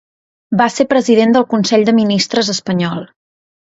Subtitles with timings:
[0.61, 3.07] Va ser President del Consell de Ministres espanyol.